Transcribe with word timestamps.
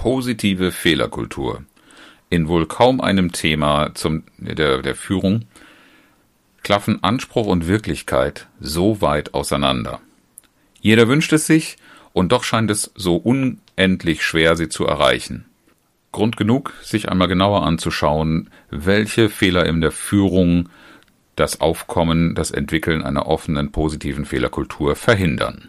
Positive 0.00 0.72
Fehlerkultur. 0.72 1.62
In 2.30 2.48
wohl 2.48 2.64
kaum 2.64 3.02
einem 3.02 3.32
Thema 3.32 3.90
zum, 3.94 4.22
der, 4.38 4.80
der 4.80 4.94
Führung 4.94 5.44
klaffen 6.62 7.04
Anspruch 7.04 7.46
und 7.46 7.68
Wirklichkeit 7.68 8.46
so 8.60 9.02
weit 9.02 9.34
auseinander. 9.34 10.00
Jeder 10.80 11.06
wünscht 11.06 11.34
es 11.34 11.46
sich, 11.46 11.76
und 12.14 12.32
doch 12.32 12.44
scheint 12.44 12.70
es 12.70 12.90
so 12.94 13.16
unendlich 13.16 14.24
schwer, 14.24 14.56
sie 14.56 14.70
zu 14.70 14.86
erreichen. 14.86 15.44
Grund 16.12 16.38
genug, 16.38 16.72
sich 16.82 17.10
einmal 17.10 17.28
genauer 17.28 17.66
anzuschauen, 17.66 18.48
welche 18.70 19.28
Fehler 19.28 19.66
in 19.66 19.82
der 19.82 19.92
Führung 19.92 20.70
das 21.36 21.60
Aufkommen, 21.60 22.34
das 22.34 22.50
Entwickeln 22.50 23.02
einer 23.02 23.26
offenen, 23.26 23.70
positiven 23.70 24.24
Fehlerkultur 24.24 24.96
verhindern. 24.96 25.68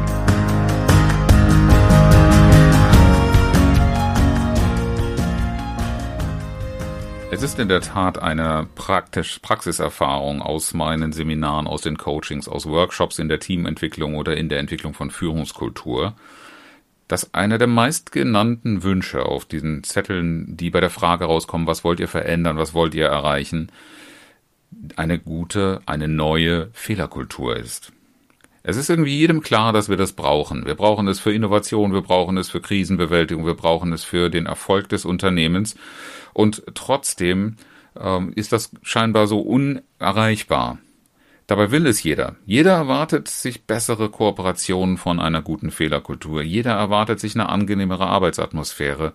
Es 7.33 7.43
ist 7.43 7.57
in 7.59 7.69
der 7.69 7.79
Tat 7.79 8.21
eine 8.21 8.67
praktisch 8.75 9.39
Praxiserfahrung 9.39 10.41
aus 10.41 10.73
meinen 10.73 11.13
Seminaren, 11.13 11.65
aus 11.65 11.81
den 11.81 11.97
Coachings, 11.97 12.49
aus 12.49 12.65
Workshops 12.65 13.19
in 13.19 13.29
der 13.29 13.39
Teamentwicklung 13.39 14.15
oder 14.15 14.35
in 14.35 14.49
der 14.49 14.59
Entwicklung 14.59 14.93
von 14.93 15.11
Führungskultur, 15.11 16.13
dass 17.07 17.33
einer 17.33 17.57
der 17.57 17.67
meistgenannten 17.67 18.83
Wünsche 18.83 19.25
auf 19.25 19.45
diesen 19.45 19.85
Zetteln, 19.85 20.57
die 20.57 20.71
bei 20.71 20.81
der 20.81 20.89
Frage 20.89 21.23
rauskommen, 21.23 21.67
was 21.67 21.85
wollt 21.85 22.01
ihr 22.01 22.09
verändern, 22.09 22.57
was 22.57 22.73
wollt 22.73 22.93
ihr 22.95 23.07
erreichen, 23.07 23.71
eine 24.97 25.17
gute, 25.17 25.79
eine 25.85 26.09
neue 26.09 26.69
Fehlerkultur 26.73 27.55
ist. 27.55 27.93
Es 28.63 28.77
ist 28.77 28.89
irgendwie 28.89 29.17
jedem 29.17 29.41
klar, 29.41 29.73
dass 29.73 29.89
wir 29.89 29.97
das 29.97 30.13
brauchen. 30.13 30.65
Wir 30.65 30.75
brauchen 30.75 31.07
es 31.07 31.19
für 31.19 31.33
Innovation, 31.33 31.93
wir 31.93 32.01
brauchen 32.01 32.37
es 32.37 32.49
für 32.49 32.61
Krisenbewältigung, 32.61 33.45
wir 33.45 33.55
brauchen 33.55 33.91
es 33.91 34.03
für 34.03 34.29
den 34.29 34.45
Erfolg 34.45 34.89
des 34.89 35.03
Unternehmens. 35.03 35.75
Und 36.33 36.63
trotzdem 36.75 37.55
ähm, 37.99 38.33
ist 38.35 38.51
das 38.51 38.71
scheinbar 38.83 39.27
so 39.27 39.39
unerreichbar. 39.39 40.77
Dabei 41.47 41.71
will 41.71 41.87
es 41.87 42.03
jeder. 42.03 42.35
Jeder 42.45 42.73
erwartet 42.73 43.27
sich 43.27 43.63
bessere 43.63 44.09
Kooperationen 44.09 44.97
von 44.97 45.19
einer 45.19 45.41
guten 45.41 45.71
Fehlerkultur. 45.71 46.41
Jeder 46.43 46.73
erwartet 46.73 47.19
sich 47.19 47.35
eine 47.35 47.49
angenehmere 47.49 48.07
Arbeitsatmosphäre 48.07 49.13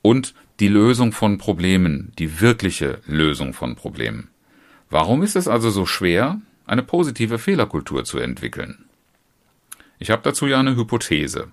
und 0.00 0.34
die 0.60 0.68
Lösung 0.68 1.12
von 1.12 1.36
Problemen, 1.36 2.12
die 2.18 2.40
wirkliche 2.40 3.00
Lösung 3.06 3.52
von 3.52 3.74
Problemen. 3.74 4.28
Warum 4.88 5.22
ist 5.22 5.34
es 5.34 5.48
also 5.48 5.70
so 5.70 5.84
schwer, 5.84 6.40
eine 6.66 6.82
positive 6.82 7.38
Fehlerkultur 7.38 8.04
zu 8.04 8.18
entwickeln? 8.18 8.84
Ich 9.98 10.10
habe 10.10 10.22
dazu 10.22 10.46
ja 10.46 10.58
eine 10.58 10.76
Hypothese. 10.76 11.48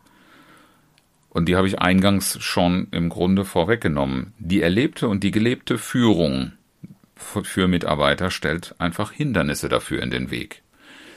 Und 1.30 1.48
die 1.48 1.56
habe 1.56 1.68
ich 1.68 1.80
eingangs 1.80 2.42
schon 2.42 2.88
im 2.92 3.10
Grunde 3.10 3.46
vorweggenommen. 3.46 4.34
Die 4.38 4.62
erlebte 4.62 5.08
und 5.08 5.24
die 5.24 5.32
gelebte 5.32 5.78
Führung 5.78 6.54
für 7.16 7.68
Mitarbeiter 7.68 8.32
stellt 8.32 8.76
einfach 8.80 9.12
Hindernisse 9.12 9.70
dafür 9.70 10.02
in 10.02 10.12
den 10.12 10.32
Weg. 10.32 10.64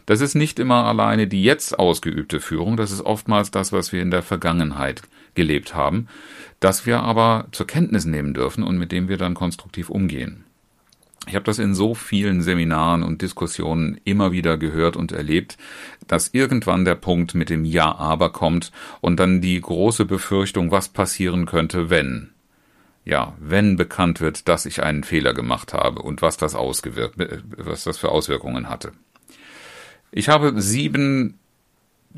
Das 0.07 0.21
ist 0.21 0.35
nicht 0.35 0.59
immer 0.59 0.85
alleine 0.85 1.27
die 1.27 1.43
jetzt 1.43 1.79
ausgeübte 1.79 2.41
Führung, 2.41 2.77
das 2.77 2.91
ist 2.91 3.01
oftmals 3.01 3.51
das, 3.51 3.73
was 3.73 3.91
wir 3.91 4.03
in 4.03 4.11
der 4.11 4.23
Vergangenheit 4.23 5.03
gelebt 5.35 5.75
haben, 5.75 6.09
das 6.61 6.85
wir 6.87 7.01
aber 7.01 7.49
zur 7.53 7.67
Kenntnis 7.67 8.05
nehmen 8.05 8.35
dürfen 8.35 8.63
und 8.63 8.79
mit 8.79 8.93
dem 8.93 9.09
wir 9.09 9.17
dann 9.17 9.35
konstruktiv 9.35 9.89
umgehen. 9.89 10.44
Ich 11.27 11.35
habe 11.35 11.45
das 11.45 11.59
in 11.59 11.75
so 11.75 11.95
vielen 11.95 12.43
Seminaren 12.43 13.03
und 13.03 13.23
Diskussionen 13.23 14.01
immer 14.05 14.33
wieder 14.33 14.59
gehört 14.59 14.97
und 14.97 15.13
erlebt, 15.13 15.57
dass 16.07 16.29
irgendwann 16.33 16.85
der 16.85 16.97
Punkt 16.97 17.35
mit 17.35 17.51
dem 17.51 17.65
Ja 17.65 17.95
aber 17.95 18.31
kommt 18.31 18.73
und 19.01 19.19
dann 19.19 19.41
die 19.41 19.61
große 19.61 20.05
Befürchtung, 20.05 20.71
was 20.71 20.89
passieren 20.89 21.47
könnte, 21.47 21.89
wenn. 21.89 22.31
Ja, 23.07 23.35
wenn 23.39 23.77
bekannt 23.77 24.21
wird, 24.21 24.49
dass 24.49 24.67
ich 24.67 24.83
einen 24.83 25.05
Fehler 25.05 25.35
gemacht 25.35 25.75
habe 25.75 26.03
und 26.03 26.23
was 26.23 26.37
das 26.37 26.55
ausgewirkt, 26.55 27.17
was 27.57 27.85
das 27.85 27.99
für 27.99 28.11
Auswirkungen 28.11 28.69
hatte. 28.69 28.93
Ich 30.11 30.29
habe 30.29 30.61
sieben 30.61 31.39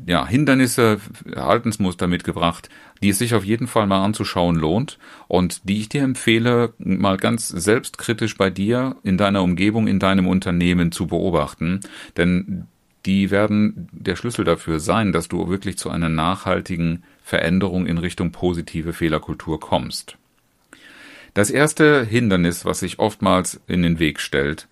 ja, 0.05 0.27
Hindernisse, 0.27 0.99
Verhaltensmuster 1.25 2.07
mitgebracht, 2.07 2.69
die 3.01 3.09
es 3.09 3.19
sich 3.19 3.33
auf 3.35 3.43
jeden 3.43 3.67
Fall 3.67 3.87
mal 3.87 4.03
anzuschauen 4.03 4.55
lohnt 4.55 4.97
und 5.27 5.67
die 5.69 5.79
ich 5.79 5.89
dir 5.89 6.03
empfehle, 6.03 6.73
mal 6.77 7.17
ganz 7.17 7.47
selbstkritisch 7.47 8.37
bei 8.37 8.49
dir, 8.49 8.95
in 9.03 9.17
deiner 9.17 9.43
Umgebung, 9.43 9.87
in 9.87 9.99
deinem 9.99 10.27
Unternehmen 10.27 10.91
zu 10.91 11.07
beobachten. 11.07 11.79
Denn 12.15 12.67
die 13.05 13.31
werden 13.31 13.87
der 13.91 14.15
Schlüssel 14.15 14.43
dafür 14.43 14.79
sein, 14.79 15.13
dass 15.13 15.27
du 15.29 15.47
wirklich 15.47 15.77
zu 15.77 15.89
einer 15.89 16.09
nachhaltigen 16.09 17.03
Veränderung 17.23 17.85
in 17.85 17.97
Richtung 17.97 18.31
positive 18.31 18.93
Fehlerkultur 18.93 19.59
kommst. 19.59 20.17
Das 21.33 21.49
erste 21.49 22.03
Hindernis, 22.03 22.65
was 22.65 22.79
sich 22.79 22.99
oftmals 22.99 23.61
in 23.67 23.83
den 23.83 23.99
Weg 23.99 24.19
stellt, 24.19 24.67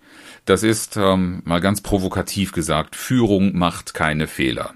das 0.46 0.62
ist 0.62 0.96
ähm, 0.96 1.42
mal 1.44 1.60
ganz 1.60 1.80
provokativ 1.80 2.52
gesagt, 2.52 2.96
Führung 2.96 3.56
macht 3.56 3.94
keine 3.94 4.26
Fehler. 4.26 4.74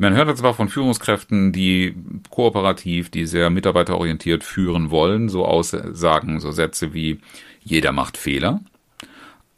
Man 0.00 0.14
hört 0.14 0.38
zwar 0.38 0.54
von 0.54 0.68
Führungskräften, 0.68 1.50
die 1.50 1.96
kooperativ, 2.30 3.10
die 3.10 3.26
sehr 3.26 3.50
mitarbeiterorientiert 3.50 4.44
führen 4.44 4.92
wollen, 4.92 5.28
so 5.28 5.44
Aussagen, 5.44 6.38
so 6.38 6.52
Sätze 6.52 6.94
wie 6.94 7.18
jeder 7.64 7.90
macht 7.90 8.16
Fehler, 8.16 8.60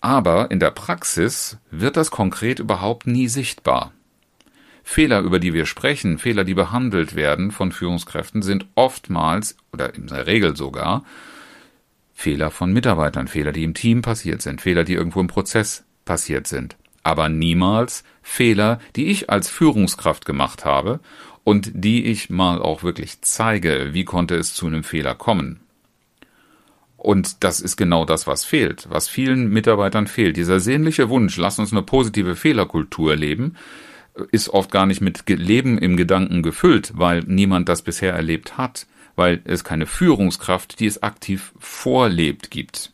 aber 0.00 0.50
in 0.50 0.58
der 0.58 0.70
Praxis 0.70 1.58
wird 1.70 1.98
das 1.98 2.10
konkret 2.10 2.58
überhaupt 2.58 3.06
nie 3.06 3.28
sichtbar. 3.28 3.92
Fehler, 4.82 5.20
über 5.20 5.40
die 5.40 5.52
wir 5.52 5.66
sprechen, 5.66 6.16
Fehler, 6.16 6.44
die 6.44 6.54
behandelt 6.54 7.14
werden 7.14 7.50
von 7.50 7.70
Führungskräften, 7.70 8.40
sind 8.40 8.64
oftmals 8.74 9.58
oder 9.74 9.94
in 9.94 10.06
der 10.06 10.26
Regel 10.26 10.56
sogar 10.56 11.04
Fehler 12.14 12.50
von 12.50 12.72
Mitarbeitern, 12.72 13.28
Fehler, 13.28 13.52
die 13.52 13.64
im 13.64 13.74
Team 13.74 14.00
passiert 14.00 14.40
sind, 14.40 14.62
Fehler, 14.62 14.84
die 14.84 14.94
irgendwo 14.94 15.20
im 15.20 15.26
Prozess 15.26 15.84
passiert 16.06 16.46
sind 16.46 16.79
aber 17.02 17.28
niemals 17.28 18.04
Fehler, 18.22 18.80
die 18.96 19.06
ich 19.06 19.30
als 19.30 19.48
Führungskraft 19.48 20.24
gemacht 20.24 20.64
habe 20.64 21.00
und 21.44 21.70
die 21.74 22.04
ich 22.06 22.30
mal 22.30 22.60
auch 22.60 22.82
wirklich 22.82 23.22
zeige, 23.22 23.90
wie 23.92 24.04
konnte 24.04 24.36
es 24.36 24.54
zu 24.54 24.66
einem 24.66 24.84
Fehler 24.84 25.14
kommen. 25.14 25.60
Und 26.96 27.42
das 27.44 27.62
ist 27.62 27.76
genau 27.76 28.04
das, 28.04 28.26
was 28.26 28.44
fehlt, 28.44 28.86
was 28.90 29.08
vielen 29.08 29.48
Mitarbeitern 29.48 30.06
fehlt. 30.06 30.36
Dieser 30.36 30.60
sehnliche 30.60 31.08
Wunsch, 31.08 31.38
lass 31.38 31.58
uns 31.58 31.72
eine 31.72 31.82
positive 31.82 32.36
Fehlerkultur 32.36 33.16
leben, 33.16 33.56
ist 34.32 34.50
oft 34.50 34.70
gar 34.70 34.84
nicht 34.84 35.00
mit 35.00 35.26
Leben 35.28 35.78
im 35.78 35.96
Gedanken 35.96 36.42
gefüllt, 36.42 36.92
weil 36.94 37.20
niemand 37.26 37.70
das 37.70 37.80
bisher 37.80 38.12
erlebt 38.12 38.58
hat, 38.58 38.86
weil 39.16 39.40
es 39.44 39.64
keine 39.64 39.86
Führungskraft, 39.86 40.78
die 40.78 40.86
es 40.86 41.02
aktiv 41.02 41.52
vorlebt, 41.58 42.50
gibt. 42.50 42.92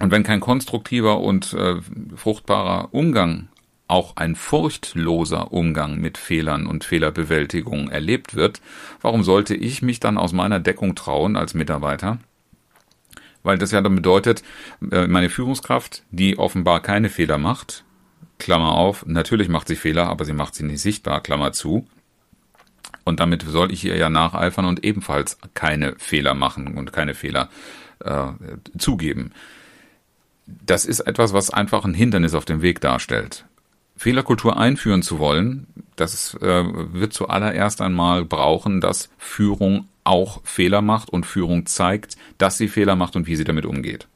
Und 0.00 0.10
wenn 0.10 0.22
kein 0.22 0.40
konstruktiver 0.40 1.20
und 1.20 1.52
äh, 1.54 1.76
fruchtbarer 2.14 2.94
Umgang, 2.94 3.48
auch 3.88 4.16
ein 4.16 4.36
furchtloser 4.36 5.52
Umgang 5.52 5.98
mit 5.98 6.18
Fehlern 6.18 6.66
und 6.66 6.84
Fehlerbewältigung 6.84 7.88
erlebt 7.88 8.34
wird, 8.34 8.60
warum 9.00 9.22
sollte 9.22 9.54
ich 9.54 9.80
mich 9.82 9.98
dann 9.98 10.18
aus 10.18 10.32
meiner 10.32 10.60
Deckung 10.60 10.94
trauen 10.94 11.36
als 11.36 11.54
Mitarbeiter? 11.54 12.18
Weil 13.42 13.56
das 13.56 13.72
ja 13.72 13.80
dann 13.80 13.96
bedeutet, 13.96 14.42
äh, 14.90 15.06
meine 15.06 15.30
Führungskraft, 15.30 16.02
die 16.10 16.38
offenbar 16.38 16.80
keine 16.80 17.08
Fehler 17.08 17.38
macht, 17.38 17.84
Klammer 18.38 18.72
auf, 18.72 19.04
natürlich 19.06 19.48
macht 19.48 19.66
sie 19.68 19.76
Fehler, 19.76 20.08
aber 20.08 20.24
sie 20.24 20.34
macht 20.34 20.54
sie 20.54 20.64
nicht 20.64 20.80
sichtbar, 20.80 21.22
Klammer 21.22 21.52
zu. 21.52 21.88
Und 23.04 23.20
damit 23.20 23.42
soll 23.42 23.72
ich 23.72 23.84
ihr 23.84 23.96
ja 23.96 24.10
nacheifern 24.10 24.66
und 24.66 24.84
ebenfalls 24.84 25.38
keine 25.54 25.94
Fehler 25.98 26.34
machen 26.34 26.76
und 26.76 26.92
keine 26.92 27.14
Fehler 27.14 27.48
äh, 28.00 28.26
zugeben 28.76 29.32
das 30.64 30.84
ist 30.84 31.00
etwas, 31.00 31.32
was 31.32 31.50
einfach 31.50 31.84
ein 31.84 31.94
Hindernis 31.94 32.34
auf 32.34 32.44
dem 32.44 32.62
Weg 32.62 32.80
darstellt. 32.80 33.44
Fehlerkultur 33.96 34.56
einführen 34.56 35.02
zu 35.02 35.18
wollen, 35.18 35.66
das 35.96 36.34
äh, 36.34 36.64
wird 36.92 37.12
zuallererst 37.12 37.80
einmal 37.80 38.24
brauchen, 38.24 38.80
dass 38.80 39.10
Führung 39.18 39.88
auch 40.04 40.40
Fehler 40.44 40.80
macht 40.80 41.10
und 41.10 41.26
Führung 41.26 41.66
zeigt, 41.66 42.16
dass 42.38 42.56
sie 42.56 42.68
Fehler 42.68 42.96
macht 42.96 43.16
und 43.16 43.26
wie 43.26 43.36
sie 43.36 43.44
damit 43.44 43.66
umgeht. 43.66 44.06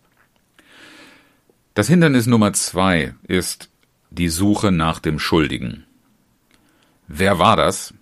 Das 1.75 1.89
Hindernis 1.89 2.27
Nummer 2.27 2.53
zwei 2.53 3.15
ist 3.27 3.69
die 4.11 4.29
Suche 4.29 4.73
nach 4.73 5.01
dem 5.01 5.19
Schuldigen. 5.19 5.85
Wer 7.09 7.39
war 7.39 7.57
das? 7.57 7.93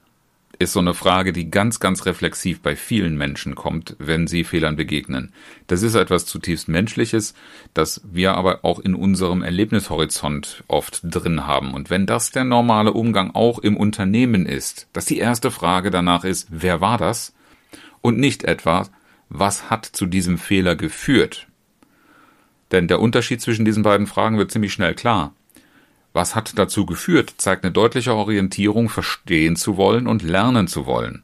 Ist 0.60 0.74
so 0.74 0.80
eine 0.80 0.92
Frage, 0.92 1.32
die 1.32 1.50
ganz, 1.50 1.80
ganz 1.80 2.04
reflexiv 2.04 2.60
bei 2.60 2.76
vielen 2.76 3.16
Menschen 3.16 3.54
kommt, 3.54 3.96
wenn 3.98 4.26
sie 4.26 4.44
Fehlern 4.44 4.76
begegnen. 4.76 5.32
Das 5.68 5.82
ist 5.82 5.94
etwas 5.94 6.26
zutiefst 6.26 6.68
Menschliches, 6.68 7.32
das 7.72 8.02
wir 8.04 8.34
aber 8.34 8.62
auch 8.62 8.78
in 8.78 8.94
unserem 8.94 9.42
Erlebnishorizont 9.42 10.62
oft 10.68 11.00
drin 11.02 11.46
haben. 11.46 11.72
Und 11.72 11.88
wenn 11.88 12.04
das 12.04 12.30
der 12.30 12.44
normale 12.44 12.92
Umgang 12.92 13.30
auch 13.34 13.58
im 13.58 13.74
Unternehmen 13.74 14.44
ist, 14.44 14.86
dass 14.92 15.06
die 15.06 15.16
erste 15.16 15.50
Frage 15.50 15.90
danach 15.90 16.24
ist, 16.24 16.48
wer 16.50 16.82
war 16.82 16.98
das? 16.98 17.32
Und 18.02 18.18
nicht 18.18 18.44
etwa, 18.44 18.86
was 19.30 19.70
hat 19.70 19.86
zu 19.86 20.04
diesem 20.04 20.36
Fehler 20.36 20.76
geführt? 20.76 21.48
Denn 22.70 22.86
der 22.86 23.00
Unterschied 23.00 23.40
zwischen 23.40 23.64
diesen 23.64 23.82
beiden 23.82 24.06
Fragen 24.06 24.36
wird 24.36 24.52
ziemlich 24.52 24.74
schnell 24.74 24.94
klar. 24.94 25.32
Was 26.12 26.34
hat 26.34 26.58
dazu 26.58 26.86
geführt, 26.86 27.34
zeigt 27.36 27.64
eine 27.64 27.72
deutliche 27.72 28.14
Orientierung, 28.14 28.88
verstehen 28.88 29.56
zu 29.56 29.76
wollen 29.76 30.06
und 30.06 30.22
lernen 30.22 30.66
zu 30.66 30.86
wollen. 30.86 31.22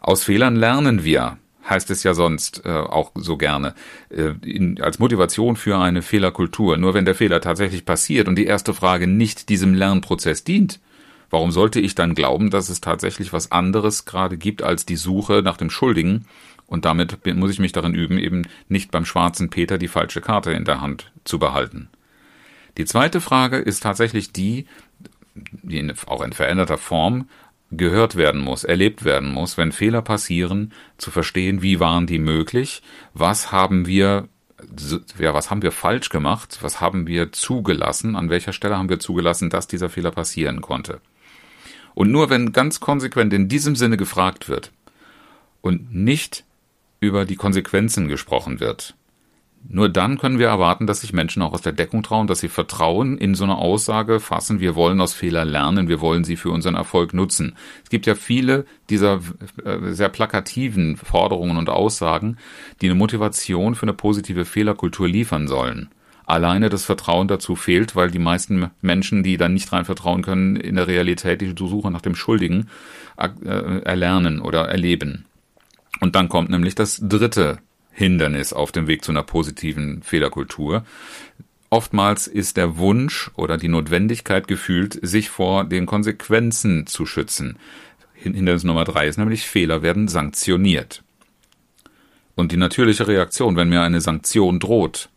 Aus 0.00 0.24
Fehlern 0.24 0.56
lernen 0.56 1.04
wir, 1.04 1.38
heißt 1.68 1.90
es 1.90 2.02
ja 2.02 2.12
sonst 2.12 2.62
äh, 2.64 2.70
auch 2.70 3.12
so 3.14 3.36
gerne, 3.36 3.74
äh, 4.10 4.34
in, 4.44 4.82
als 4.82 4.98
Motivation 4.98 5.56
für 5.56 5.78
eine 5.78 6.02
Fehlerkultur. 6.02 6.76
Nur 6.76 6.92
wenn 6.92 7.04
der 7.04 7.14
Fehler 7.14 7.40
tatsächlich 7.40 7.84
passiert 7.84 8.28
und 8.28 8.36
die 8.36 8.46
erste 8.46 8.74
Frage 8.74 9.06
nicht 9.06 9.48
diesem 9.48 9.74
Lernprozess 9.74 10.44
dient, 10.44 10.80
warum 11.30 11.52
sollte 11.52 11.80
ich 11.80 11.94
dann 11.94 12.14
glauben, 12.14 12.50
dass 12.50 12.68
es 12.68 12.80
tatsächlich 12.80 13.32
was 13.32 13.52
anderes 13.52 14.04
gerade 14.04 14.36
gibt 14.36 14.62
als 14.62 14.84
die 14.84 14.96
Suche 14.96 15.40
nach 15.42 15.56
dem 15.56 15.70
Schuldigen? 15.70 16.26
Und 16.66 16.84
damit 16.84 17.18
muss 17.36 17.50
ich 17.50 17.58
mich 17.58 17.72
darin 17.72 17.94
üben, 17.94 18.18
eben 18.18 18.42
nicht 18.68 18.90
beim 18.90 19.04
schwarzen 19.04 19.50
Peter 19.50 19.78
die 19.78 19.88
falsche 19.88 20.20
Karte 20.20 20.52
in 20.52 20.64
der 20.64 20.80
Hand 20.80 21.12
zu 21.24 21.38
behalten. 21.38 21.88
Die 22.76 22.84
zweite 22.84 23.20
Frage 23.20 23.58
ist 23.58 23.82
tatsächlich 23.82 24.32
die, 24.32 24.66
die 25.34 25.78
in, 25.78 25.92
auch 26.06 26.22
in 26.22 26.32
veränderter 26.32 26.78
Form 26.78 27.28
gehört 27.70 28.16
werden 28.16 28.40
muss, 28.40 28.64
erlebt 28.64 29.04
werden 29.04 29.32
muss, 29.32 29.56
wenn 29.56 29.72
Fehler 29.72 30.02
passieren, 30.02 30.72
zu 30.96 31.10
verstehen, 31.10 31.62
wie 31.62 31.80
waren 31.80 32.06
die 32.06 32.18
möglich, 32.18 32.82
was 33.14 33.52
haben 33.52 33.86
wir 33.86 34.28
ja, 35.18 35.34
was 35.34 35.50
haben 35.50 35.62
wir 35.62 35.72
falsch 35.72 36.08
gemacht, 36.08 36.58
was 36.62 36.80
haben 36.80 37.06
wir 37.06 37.32
zugelassen, 37.32 38.16
an 38.16 38.30
welcher 38.30 38.52
Stelle 38.52 38.78
haben 38.78 38.88
wir 38.88 38.98
zugelassen, 38.98 39.50
dass 39.50 39.66
dieser 39.66 39.90
Fehler 39.90 40.10
passieren 40.10 40.60
konnte. 40.60 41.00
Und 41.94 42.10
nur 42.10 42.30
wenn 42.30 42.52
ganz 42.52 42.80
konsequent 42.80 43.32
in 43.32 43.48
diesem 43.48 43.76
Sinne 43.76 43.96
gefragt 43.96 44.48
wird 44.48 44.72
und 45.60 45.94
nicht 45.94 46.44
über 47.00 47.24
die 47.24 47.36
Konsequenzen 47.36 48.08
gesprochen 48.08 48.60
wird, 48.60 48.94
nur 49.66 49.88
dann 49.88 50.18
können 50.18 50.38
wir 50.38 50.48
erwarten, 50.48 50.86
dass 50.86 51.00
sich 51.00 51.14
Menschen 51.14 51.42
auch 51.42 51.54
aus 51.54 51.62
der 51.62 51.72
Deckung 51.72 52.02
trauen, 52.02 52.26
dass 52.26 52.40
sie 52.40 52.48
Vertrauen 52.48 53.16
in 53.16 53.34
so 53.34 53.44
eine 53.44 53.56
Aussage 53.56 54.20
fassen, 54.20 54.60
wir 54.60 54.74
wollen 54.74 55.00
aus 55.00 55.14
Fehler 55.14 55.44
lernen, 55.44 55.88
wir 55.88 56.00
wollen 56.00 56.22
sie 56.22 56.36
für 56.36 56.50
unseren 56.50 56.74
Erfolg 56.74 57.14
nutzen. 57.14 57.56
Es 57.82 57.88
gibt 57.88 58.06
ja 58.06 58.14
viele 58.14 58.66
dieser 58.90 59.20
äh, 59.64 59.92
sehr 59.92 60.10
plakativen 60.10 60.96
Forderungen 60.96 61.56
und 61.56 61.70
Aussagen, 61.70 62.36
die 62.82 62.86
eine 62.86 62.94
Motivation 62.94 63.74
für 63.74 63.84
eine 63.84 63.94
positive 63.94 64.44
Fehlerkultur 64.44 65.08
liefern 65.08 65.48
sollen. 65.48 65.88
Alleine 66.26 66.68
das 66.68 66.84
Vertrauen 66.84 67.28
dazu 67.28 67.56
fehlt, 67.56 67.96
weil 67.96 68.10
die 68.10 68.18
meisten 68.18 68.70
Menschen, 68.82 69.22
die 69.22 69.36
dann 69.36 69.54
nicht 69.54 69.72
rein 69.72 69.84
vertrauen 69.84 70.22
können, 70.22 70.56
in 70.56 70.76
der 70.76 70.86
Realität 70.86 71.40
die 71.40 71.54
Suche 71.56 71.90
nach 71.90 72.00
dem 72.00 72.14
Schuldigen 72.14 72.68
äh, 73.16 73.80
erlernen 73.82 74.40
oder 74.40 74.68
erleben. 74.68 75.24
Und 76.00 76.16
dann 76.16 76.28
kommt 76.28 76.50
nämlich 76.50 76.74
das 76.74 77.00
dritte 77.02 77.58
Hindernis 77.94 78.52
auf 78.52 78.72
dem 78.72 78.88
Weg 78.88 79.04
zu 79.04 79.12
einer 79.12 79.22
positiven 79.22 80.02
Fehlerkultur. 80.02 80.84
Oftmals 81.70 82.26
ist 82.26 82.56
der 82.56 82.76
Wunsch 82.76 83.30
oder 83.36 83.56
die 83.56 83.68
Notwendigkeit 83.68 84.48
gefühlt, 84.48 84.98
sich 85.02 85.30
vor 85.30 85.64
den 85.64 85.86
Konsequenzen 85.86 86.86
zu 86.86 87.06
schützen. 87.06 87.56
Hindernis 88.14 88.64
Nummer 88.64 88.84
drei 88.84 89.06
ist 89.06 89.16
nämlich, 89.16 89.44
Fehler 89.44 89.82
werden 89.82 90.08
sanktioniert. 90.08 91.02
Und 92.34 92.50
die 92.52 92.56
natürliche 92.56 93.06
Reaktion, 93.06 93.56
wenn 93.56 93.68
mir 93.68 93.82
eine 93.82 94.00
Sanktion 94.00 94.58
droht, 94.58 95.08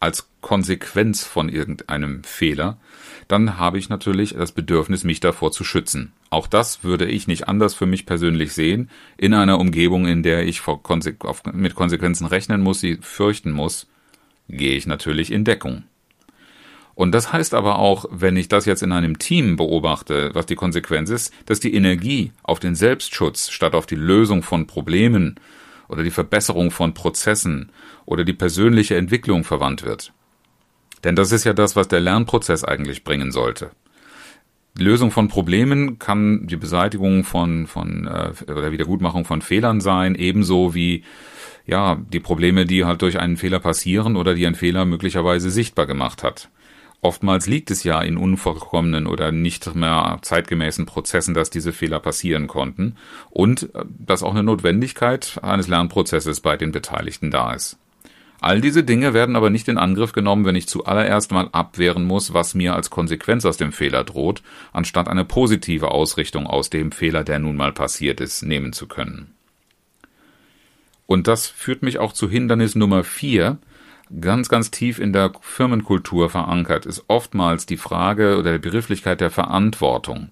als 0.00 0.28
Konsequenz 0.40 1.24
von 1.24 1.50
irgendeinem 1.50 2.24
Fehler, 2.24 2.78
dann 3.28 3.58
habe 3.58 3.78
ich 3.78 3.90
natürlich 3.90 4.34
das 4.34 4.52
Bedürfnis, 4.52 5.04
mich 5.04 5.20
davor 5.20 5.52
zu 5.52 5.62
schützen. 5.62 6.12
Auch 6.30 6.46
das 6.46 6.82
würde 6.82 7.04
ich 7.04 7.28
nicht 7.28 7.46
anders 7.48 7.74
für 7.74 7.86
mich 7.86 8.06
persönlich 8.06 8.54
sehen, 8.54 8.90
in 9.18 9.34
einer 9.34 9.60
Umgebung, 9.60 10.06
in 10.06 10.22
der 10.22 10.46
ich 10.46 10.62
Konse 10.62 11.14
mit 11.52 11.74
Konsequenzen 11.74 12.26
rechnen 12.26 12.62
muss, 12.62 12.80
sie 12.80 12.98
fürchten 13.02 13.52
muss, 13.52 13.86
gehe 14.48 14.74
ich 14.74 14.86
natürlich 14.86 15.30
in 15.30 15.44
Deckung. 15.44 15.84
Und 16.94 17.12
das 17.12 17.32
heißt 17.32 17.54
aber 17.54 17.78
auch, 17.78 18.06
wenn 18.10 18.36
ich 18.36 18.48
das 18.48 18.66
jetzt 18.66 18.82
in 18.82 18.92
einem 18.92 19.18
Team 19.18 19.56
beobachte, 19.56 20.30
was 20.34 20.46
die 20.46 20.56
Konsequenz 20.56 21.10
ist, 21.10 21.32
dass 21.46 21.60
die 21.60 21.74
Energie 21.74 22.32
auf 22.42 22.58
den 22.58 22.74
Selbstschutz 22.74 23.50
statt 23.50 23.74
auf 23.74 23.86
die 23.86 23.94
Lösung 23.94 24.42
von 24.42 24.66
Problemen 24.66 25.36
oder 25.90 26.04
die 26.04 26.10
Verbesserung 26.10 26.70
von 26.70 26.94
Prozessen 26.94 27.70
oder 28.06 28.24
die 28.24 28.32
persönliche 28.32 28.96
Entwicklung 28.96 29.44
verwandt 29.44 29.84
wird. 29.84 30.12
Denn 31.04 31.16
das 31.16 31.32
ist 31.32 31.44
ja 31.44 31.52
das, 31.52 31.76
was 31.76 31.88
der 31.88 32.00
Lernprozess 32.00 32.64
eigentlich 32.64 33.04
bringen 33.04 33.32
sollte. 33.32 33.72
Die 34.78 34.84
Lösung 34.84 35.10
von 35.10 35.28
Problemen 35.28 35.98
kann 35.98 36.46
die 36.46 36.56
Beseitigung 36.56 37.24
von, 37.24 37.66
von 37.66 38.06
äh, 38.06 38.32
oder 38.50 38.70
Wiedergutmachung 38.70 39.24
von 39.24 39.42
Fehlern 39.42 39.80
sein, 39.80 40.14
ebenso 40.14 40.74
wie 40.74 41.02
ja 41.66 42.00
die 42.12 42.20
Probleme, 42.20 42.66
die 42.66 42.84
halt 42.84 43.02
durch 43.02 43.18
einen 43.18 43.36
Fehler 43.36 43.58
passieren 43.58 44.16
oder 44.16 44.34
die 44.34 44.46
ein 44.46 44.54
Fehler 44.54 44.84
möglicherweise 44.84 45.50
sichtbar 45.50 45.86
gemacht 45.86 46.22
hat. 46.22 46.50
Oftmals 47.02 47.46
liegt 47.46 47.70
es 47.70 47.82
ja 47.82 48.02
in 48.02 48.18
unvollkommenen 48.18 49.06
oder 49.06 49.32
nicht 49.32 49.74
mehr 49.74 50.18
zeitgemäßen 50.20 50.84
Prozessen, 50.84 51.32
dass 51.32 51.48
diese 51.48 51.72
Fehler 51.72 51.98
passieren 51.98 52.46
konnten 52.46 52.96
und 53.30 53.74
äh, 53.74 53.84
dass 53.98 54.22
auch 54.22 54.32
eine 54.32 54.42
Notwendigkeit 54.42 55.38
eines 55.42 55.68
Lernprozesses 55.68 56.40
bei 56.40 56.56
den 56.56 56.72
Beteiligten 56.72 57.30
da 57.30 57.54
ist. 57.54 57.78
All 58.42 58.62
diese 58.62 58.82
Dinge 58.82 59.12
werden 59.12 59.36
aber 59.36 59.50
nicht 59.50 59.68
in 59.68 59.76
Angriff 59.76 60.12
genommen, 60.12 60.46
wenn 60.46 60.56
ich 60.56 60.66
zuallererst 60.66 61.30
mal 61.30 61.50
abwehren 61.52 62.06
muss, 62.06 62.32
was 62.32 62.54
mir 62.54 62.74
als 62.74 62.88
Konsequenz 62.88 63.44
aus 63.44 63.58
dem 63.58 63.70
Fehler 63.70 64.02
droht, 64.02 64.42
anstatt 64.72 65.08
eine 65.08 65.26
positive 65.26 65.90
Ausrichtung 65.90 66.46
aus 66.46 66.70
dem 66.70 66.90
Fehler, 66.90 67.22
der 67.22 67.38
nun 67.38 67.56
mal 67.56 67.72
passiert 67.72 68.18
ist, 68.20 68.42
nehmen 68.42 68.72
zu 68.72 68.86
können. 68.86 69.34
Und 71.06 71.26
das 71.26 71.48
führt 71.48 71.82
mich 71.82 71.98
auch 71.98 72.14
zu 72.14 72.30
Hindernis 72.30 72.74
Nummer 72.74 73.04
vier, 73.04 73.58
ganz, 74.20 74.48
ganz 74.48 74.70
tief 74.70 74.98
in 74.98 75.12
der 75.12 75.32
Firmenkultur 75.40 76.30
verankert, 76.30 76.86
ist 76.86 77.04
oftmals 77.08 77.66
die 77.66 77.76
Frage 77.76 78.38
oder 78.38 78.52
die 78.52 78.58
Begrifflichkeit 78.58 79.20
der 79.20 79.30
Verantwortung. 79.30 80.30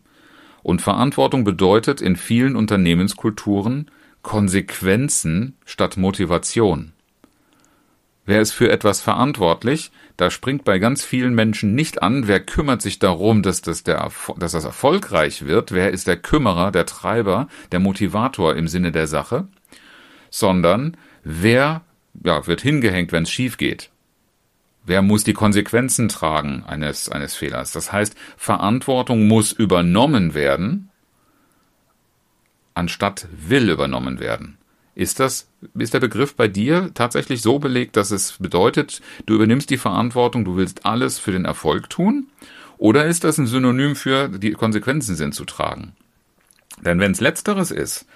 Und 0.62 0.82
Verantwortung 0.82 1.44
bedeutet 1.44 2.00
in 2.00 2.16
vielen 2.16 2.56
Unternehmenskulturen 2.56 3.90
Konsequenzen 4.22 5.56
statt 5.64 5.96
Motivation. 5.96 6.92
Wer 8.26 8.42
ist 8.42 8.52
für 8.52 8.70
etwas 8.70 9.00
verantwortlich? 9.00 9.90
Da 10.18 10.30
springt 10.30 10.64
bei 10.64 10.78
ganz 10.78 11.02
vielen 11.02 11.34
Menschen 11.34 11.74
nicht 11.74 12.02
an, 12.02 12.28
wer 12.28 12.40
kümmert 12.40 12.82
sich 12.82 12.98
darum, 12.98 13.42
dass 13.42 13.62
das, 13.62 13.84
der, 13.84 14.10
dass 14.36 14.52
das 14.52 14.64
erfolgreich 14.64 15.46
wird, 15.46 15.72
wer 15.72 15.92
ist 15.92 16.06
der 16.06 16.18
Kümmerer, 16.18 16.70
der 16.70 16.84
Treiber, 16.84 17.48
der 17.72 17.80
Motivator 17.80 18.54
im 18.54 18.68
Sinne 18.68 18.92
der 18.92 19.06
Sache, 19.06 19.48
sondern 20.28 20.96
wer 21.24 21.80
ja, 22.24 22.46
wird 22.46 22.60
hingehängt, 22.60 23.12
wenn 23.12 23.24
es 23.24 23.30
schief 23.30 23.56
geht. 23.56 23.90
Wer 24.84 25.02
muss 25.02 25.24
die 25.24 25.34
Konsequenzen 25.34 26.08
tragen 26.08 26.64
eines, 26.66 27.08
eines 27.08 27.34
Fehlers? 27.34 27.72
Das 27.72 27.92
heißt, 27.92 28.16
Verantwortung 28.36 29.28
muss 29.28 29.52
übernommen 29.52 30.34
werden, 30.34 30.90
anstatt 32.74 33.28
will 33.30 33.68
übernommen 33.68 34.18
werden. 34.18 34.56
Ist 34.94 35.20
das, 35.20 35.48
ist 35.78 35.94
der 35.94 36.00
Begriff 36.00 36.34
bei 36.34 36.48
dir 36.48 36.90
tatsächlich 36.94 37.42
so 37.42 37.58
belegt, 37.58 37.96
dass 37.96 38.10
es 38.10 38.38
bedeutet, 38.38 39.00
du 39.26 39.34
übernimmst 39.34 39.70
die 39.70 39.76
Verantwortung, 39.76 40.44
du 40.44 40.56
willst 40.56 40.86
alles 40.86 41.18
für 41.18 41.32
den 41.32 41.44
Erfolg 41.44 41.90
tun? 41.90 42.28
Oder 42.78 43.04
ist 43.06 43.24
das 43.24 43.38
ein 43.38 43.46
Synonym 43.46 43.94
für 43.94 44.28
die 44.28 44.52
Konsequenzen 44.52 45.16
sind 45.16 45.34
zu 45.34 45.44
tragen? 45.44 45.92
Denn 46.84 46.98
wenn 46.98 47.12
es 47.12 47.20
letzteres 47.20 47.70
ist, 47.70 48.06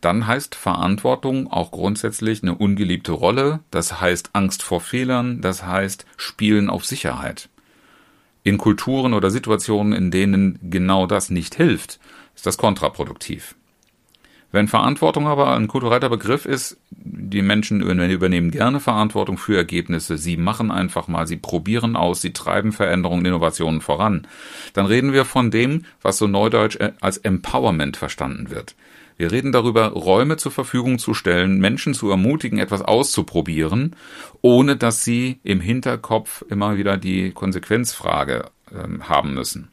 dann 0.00 0.26
heißt 0.26 0.54
Verantwortung 0.54 1.50
auch 1.50 1.70
grundsätzlich 1.70 2.42
eine 2.42 2.54
ungeliebte 2.54 3.12
Rolle, 3.12 3.60
das 3.70 4.00
heißt 4.00 4.30
Angst 4.32 4.62
vor 4.62 4.80
Fehlern, 4.80 5.40
das 5.40 5.64
heißt 5.64 6.06
Spielen 6.16 6.70
auf 6.70 6.84
Sicherheit. 6.84 7.48
In 8.44 8.58
Kulturen 8.58 9.14
oder 9.14 9.30
Situationen, 9.30 9.92
in 9.92 10.10
denen 10.10 10.58
genau 10.62 11.06
das 11.06 11.30
nicht 11.30 11.54
hilft, 11.54 11.98
ist 12.34 12.46
das 12.46 12.56
kontraproduktiv. 12.56 13.54
Wenn 14.50 14.68
Verantwortung 14.68 15.26
aber 15.26 15.54
ein 15.54 15.68
kultureller 15.68 16.08
Begriff 16.08 16.46
ist, 16.46 16.78
die 16.90 17.42
Menschen 17.42 17.82
übernehmen 17.82 18.50
gerne 18.50 18.80
Verantwortung 18.80 19.36
für 19.36 19.56
Ergebnisse. 19.56 20.16
Sie 20.16 20.38
machen 20.38 20.70
einfach 20.70 21.06
mal, 21.06 21.26
sie 21.26 21.36
probieren 21.36 21.96
aus, 21.96 22.22
sie 22.22 22.32
treiben 22.32 22.72
Veränderungen, 22.72 23.26
Innovationen 23.26 23.82
voran. 23.82 24.26
Dann 24.72 24.86
reden 24.86 25.12
wir 25.12 25.26
von 25.26 25.50
dem, 25.50 25.84
was 26.00 26.16
so 26.16 26.26
neudeutsch 26.26 26.76
äh, 26.76 26.92
als 27.00 27.18
Empowerment 27.18 27.98
verstanden 27.98 28.48
wird. 28.48 28.74
Wir 29.18 29.32
reden 29.32 29.50
darüber, 29.50 29.88
Räume 29.88 30.36
zur 30.36 30.52
Verfügung 30.52 31.00
zu 31.00 31.12
stellen, 31.12 31.58
Menschen 31.58 31.92
zu 31.92 32.08
ermutigen, 32.08 32.58
etwas 32.58 32.82
auszuprobieren, 32.82 33.96
ohne 34.42 34.76
dass 34.76 35.02
sie 35.02 35.40
im 35.42 35.60
Hinterkopf 35.60 36.44
immer 36.48 36.78
wieder 36.78 36.96
die 36.96 37.32
Konsequenzfrage 37.32 38.50
äh, 38.70 39.00
haben 39.00 39.34
müssen. 39.34 39.68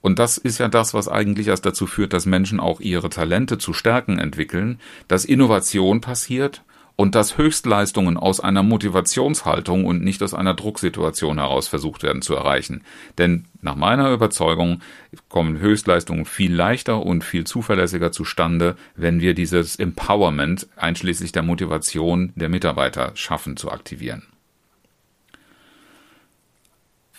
Und 0.00 0.20
das 0.20 0.38
ist 0.38 0.58
ja 0.58 0.68
das, 0.68 0.94
was 0.94 1.08
eigentlich 1.08 1.48
erst 1.48 1.66
dazu 1.66 1.88
führt, 1.88 2.12
dass 2.12 2.24
Menschen 2.24 2.60
auch 2.60 2.80
ihre 2.80 3.10
Talente 3.10 3.58
zu 3.58 3.72
Stärken 3.72 4.18
entwickeln, 4.18 4.78
dass 5.08 5.24
Innovation 5.24 6.00
passiert 6.00 6.62
und 6.96 7.14
dass 7.14 7.38
Höchstleistungen 7.38 8.16
aus 8.16 8.40
einer 8.40 8.62
Motivationshaltung 8.62 9.84
und 9.84 10.02
nicht 10.02 10.22
aus 10.22 10.34
einer 10.34 10.54
Drucksituation 10.54 11.38
heraus 11.38 11.68
versucht 11.68 12.02
werden 12.02 12.22
zu 12.22 12.34
erreichen. 12.34 12.84
Denn 13.18 13.46
nach 13.60 13.76
meiner 13.76 14.10
Überzeugung 14.12 14.80
kommen 15.28 15.58
Höchstleistungen 15.58 16.24
viel 16.24 16.54
leichter 16.54 17.04
und 17.04 17.24
viel 17.24 17.44
zuverlässiger 17.44 18.12
zustande, 18.12 18.76
wenn 18.94 19.20
wir 19.20 19.34
dieses 19.34 19.76
Empowerment 19.76 20.68
einschließlich 20.76 21.32
der 21.32 21.42
Motivation 21.42 22.32
der 22.36 22.48
Mitarbeiter 22.48 23.12
schaffen 23.14 23.56
zu 23.56 23.70
aktivieren. 23.70 24.24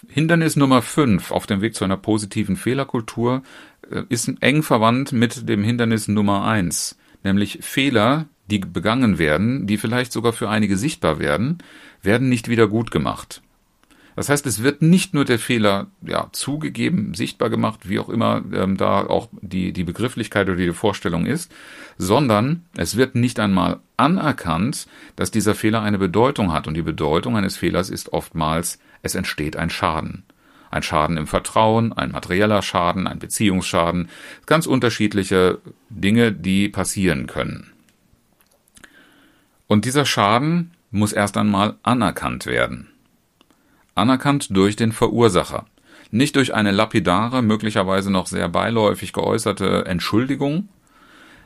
Hindernis 0.07 0.55
Nummer 0.55 0.81
5 0.81 1.31
auf 1.31 1.47
dem 1.47 1.61
Weg 1.61 1.75
zu 1.75 1.85
einer 1.85 1.97
positiven 1.97 2.55
Fehlerkultur 2.55 3.41
äh, 3.89 4.03
ist 4.09 4.31
eng 4.41 4.63
verwandt 4.63 5.11
mit 5.11 5.47
dem 5.47 5.63
Hindernis 5.63 6.07
Nummer 6.07 6.45
1, 6.45 6.97
nämlich 7.23 7.59
Fehler, 7.61 8.27
die 8.47 8.59
begangen 8.59 9.17
werden, 9.17 9.67
die 9.67 9.77
vielleicht 9.77 10.11
sogar 10.11 10.33
für 10.33 10.49
einige 10.49 10.77
sichtbar 10.77 11.19
werden, 11.19 11.59
werden 12.01 12.29
nicht 12.29 12.49
wieder 12.49 12.67
gut 12.67 12.91
gemacht. 12.91 13.41
Das 14.15 14.29
heißt, 14.29 14.45
es 14.45 14.61
wird 14.61 14.81
nicht 14.81 15.13
nur 15.13 15.25
der 15.25 15.39
Fehler 15.39 15.87
ja, 16.01 16.29
zugegeben, 16.31 17.13
sichtbar 17.13 17.49
gemacht, 17.49 17.89
wie 17.89 17.99
auch 17.99 18.09
immer 18.09 18.43
ähm, 18.53 18.77
da 18.77 19.05
auch 19.05 19.29
die, 19.41 19.73
die 19.73 19.83
Begrifflichkeit 19.83 20.47
oder 20.47 20.57
die 20.57 20.71
Vorstellung 20.71 21.25
ist, 21.25 21.51
sondern 21.97 22.63
es 22.77 22.95
wird 22.95 23.15
nicht 23.15 23.39
einmal 23.39 23.79
anerkannt, 23.97 24.87
dass 25.15 25.31
dieser 25.31 25.55
Fehler 25.55 25.81
eine 25.81 25.97
Bedeutung 25.97 26.53
hat. 26.53 26.67
Und 26.67 26.75
die 26.75 26.83
Bedeutung 26.83 27.35
eines 27.35 27.57
Fehlers 27.57 27.89
ist 27.89 28.13
oftmals, 28.13 28.79
es 29.01 29.15
entsteht 29.15 29.55
ein 29.55 29.69
Schaden. 29.69 30.23
Ein 30.69 30.83
Schaden 30.83 31.17
im 31.17 31.27
Vertrauen, 31.27 31.93
ein 31.93 32.11
materieller 32.11 32.61
Schaden, 32.61 33.07
ein 33.07 33.19
Beziehungsschaden, 33.19 34.09
ganz 34.45 34.67
unterschiedliche 34.67 35.59
Dinge, 35.89 36.31
die 36.31 36.69
passieren 36.69 37.27
können. 37.27 37.72
Und 39.67 39.85
dieser 39.85 40.05
Schaden 40.05 40.71
muss 40.91 41.13
erst 41.13 41.37
einmal 41.37 41.75
anerkannt 41.83 42.45
werden. 42.45 42.89
Anerkannt 43.95 44.55
durch 44.55 44.75
den 44.75 44.91
Verursacher. 44.91 45.65
Nicht 46.11 46.35
durch 46.35 46.53
eine 46.53 46.71
lapidare, 46.71 47.41
möglicherweise 47.41 48.11
noch 48.11 48.27
sehr 48.27 48.49
beiläufig 48.49 49.13
geäußerte 49.13 49.85
Entschuldigung, 49.85 50.69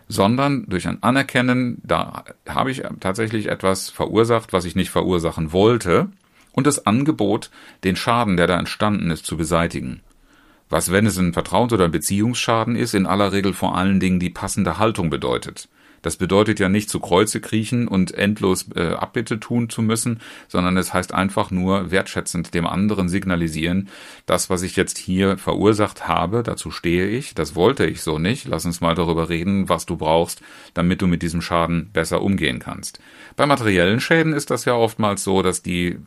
sondern 0.09 0.65
durch 0.67 0.87
ein 0.87 1.01
Anerkennen, 1.03 1.81
da 1.83 2.23
habe 2.47 2.71
ich 2.71 2.83
tatsächlich 2.99 3.47
etwas 3.47 3.89
verursacht, 3.89 4.53
was 4.53 4.65
ich 4.65 4.75
nicht 4.75 4.89
verursachen 4.89 5.51
wollte, 5.51 6.09
und 6.51 6.65
das 6.65 6.87
Angebot, 6.87 7.51
den 7.83 7.95
Schaden, 7.95 8.35
der 8.35 8.47
da 8.47 8.57
entstanden 8.57 9.11
ist, 9.11 9.25
zu 9.25 9.37
beseitigen. 9.37 10.01
Was, 10.69 10.91
wenn 10.91 11.05
es 11.05 11.17
ein 11.17 11.33
Vertrauens- 11.33 11.71
oder 11.71 11.85
ein 11.85 11.91
Beziehungsschaden 11.91 12.75
ist, 12.75 12.93
in 12.93 13.05
aller 13.05 13.31
Regel 13.31 13.53
vor 13.53 13.77
allen 13.77 13.99
Dingen 13.99 14.19
die 14.19 14.31
passende 14.31 14.79
Haltung 14.79 15.09
bedeutet. 15.09 15.69
Das 16.01 16.17
bedeutet 16.17 16.59
ja 16.59 16.69
nicht 16.69 16.89
zu 16.89 16.99
Kreuze 16.99 17.41
kriechen 17.41 17.87
und 17.87 18.13
endlos 18.13 18.67
äh, 18.75 18.89
Abbitte 18.89 19.39
tun 19.39 19.69
zu 19.69 19.81
müssen, 19.81 20.19
sondern 20.47 20.77
es 20.77 20.93
heißt 20.93 21.13
einfach 21.13 21.51
nur 21.51 21.91
wertschätzend 21.91 22.53
dem 22.53 22.65
anderen 22.65 23.09
signalisieren, 23.09 23.89
das, 24.25 24.49
was 24.49 24.61
ich 24.61 24.75
jetzt 24.75 24.97
hier 24.97 25.37
verursacht 25.37 26.07
habe, 26.07 26.43
dazu 26.43 26.71
stehe 26.71 27.07
ich, 27.07 27.33
das 27.33 27.55
wollte 27.55 27.85
ich 27.85 28.01
so 28.01 28.19
nicht, 28.19 28.47
lass 28.47 28.65
uns 28.65 28.81
mal 28.81 28.95
darüber 28.95 29.29
reden, 29.29 29.69
was 29.69 29.85
du 29.85 29.97
brauchst, 29.97 30.41
damit 30.73 31.01
du 31.01 31.07
mit 31.07 31.21
diesem 31.21 31.41
Schaden 31.41 31.89
besser 31.91 32.21
umgehen 32.21 32.59
kannst. 32.59 32.99
Bei 33.35 33.45
materiellen 33.45 33.99
Schäden 33.99 34.33
ist 34.33 34.51
das 34.51 34.65
ja 34.65 34.73
oftmals 34.73 35.23
so, 35.23 35.41
dass 35.41 35.61
die 35.61 35.97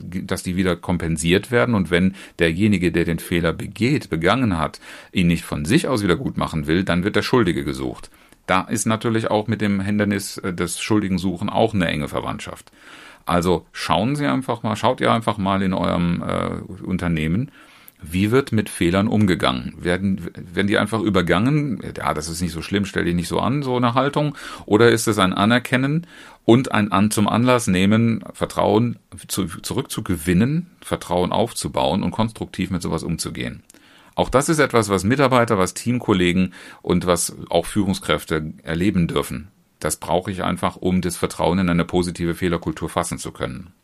dass 0.00 0.42
die 0.42 0.56
wieder 0.56 0.76
kompensiert 0.76 1.50
werden 1.50 1.74
und 1.74 1.90
wenn 1.90 2.14
derjenige, 2.38 2.92
der 2.92 3.04
den 3.04 3.18
Fehler 3.18 3.52
begeht, 3.52 4.10
begangen 4.10 4.58
hat, 4.58 4.80
ihn 5.12 5.28
nicht 5.28 5.44
von 5.44 5.64
sich 5.64 5.88
aus 5.88 6.02
wieder 6.02 6.16
gut 6.16 6.36
machen 6.36 6.66
will, 6.66 6.84
dann 6.84 7.04
wird 7.04 7.16
der 7.16 7.22
Schuldige 7.22 7.64
gesucht. 7.64 8.10
Da 8.46 8.62
ist 8.62 8.86
natürlich 8.86 9.30
auch 9.30 9.48
mit 9.48 9.60
dem 9.60 9.80
Hindernis 9.80 10.38
äh, 10.38 10.52
des 10.52 10.80
Schuldigen 10.80 11.18
suchen 11.18 11.48
auch 11.48 11.74
eine 11.74 11.88
enge 11.88 12.08
Verwandtschaft. 12.08 12.70
Also 13.24 13.66
schauen 13.72 14.14
Sie 14.14 14.26
einfach 14.26 14.62
mal, 14.62 14.76
schaut 14.76 15.00
ihr 15.00 15.12
einfach 15.12 15.36
mal 15.36 15.62
in 15.62 15.74
eurem 15.74 16.22
äh, 16.22 16.84
Unternehmen, 16.84 17.50
wie 18.00 18.30
wird 18.30 18.52
mit 18.52 18.68
Fehlern 18.68 19.08
umgegangen? 19.08 19.74
Werden, 19.78 20.20
werden 20.34 20.66
die 20.66 20.78
einfach 20.78 21.00
übergangen? 21.00 21.80
Ja, 21.96 22.14
das 22.14 22.28
ist 22.28 22.40
nicht 22.40 22.52
so 22.52 22.62
schlimm, 22.62 22.84
stell 22.84 23.04
dich 23.04 23.14
nicht 23.14 23.28
so 23.28 23.40
an, 23.40 23.62
so 23.62 23.76
eine 23.76 23.94
Haltung. 23.94 24.36
Oder 24.66 24.90
ist 24.90 25.08
es 25.08 25.18
ein 25.18 25.32
Anerkennen 25.32 26.06
und 26.44 26.72
ein 26.72 26.92
An 26.92 27.10
zum 27.10 27.26
Anlass 27.26 27.66
nehmen, 27.66 28.22
Vertrauen 28.32 28.98
zu, 29.28 29.46
zurückzugewinnen, 29.46 30.70
Vertrauen 30.82 31.32
aufzubauen 31.32 32.02
und 32.02 32.10
konstruktiv 32.10 32.70
mit 32.70 32.82
sowas 32.82 33.02
umzugehen? 33.02 33.62
Auch 34.16 34.30
das 34.30 34.48
ist 34.48 34.58
etwas, 34.58 34.88
was 34.88 35.04
Mitarbeiter, 35.04 35.58
was 35.58 35.74
Teamkollegen 35.74 36.54
und 36.80 37.06
was 37.06 37.36
auch 37.50 37.66
Führungskräfte 37.66 38.54
erleben 38.62 39.08
dürfen. 39.08 39.48
Das 39.78 39.98
brauche 39.98 40.30
ich 40.30 40.42
einfach, 40.42 40.76
um 40.76 41.02
das 41.02 41.18
Vertrauen 41.18 41.58
in 41.58 41.68
eine 41.68 41.84
positive 41.84 42.34
Fehlerkultur 42.34 42.88
fassen 42.88 43.18
zu 43.18 43.30
können. 43.30 43.74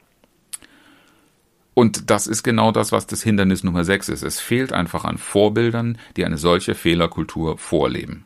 Und 1.75 2.11
das 2.11 2.27
ist 2.27 2.43
genau 2.43 2.73
das, 2.73 2.93
was 2.93 3.07
das 3.07 3.23
Hindernis 3.23 3.63
Nummer 3.63 3.85
6 3.85 4.09
ist. 4.09 4.23
Es 4.23 4.41
fehlt 4.41 4.73
einfach 4.73 5.05
an 5.05 5.19
Vorbildern, 5.19 5.99
die 6.17 6.25
eine 6.25 6.39
solche 6.39 6.75
Fehlerkultur 6.75 7.59
vorleben. 7.59 8.25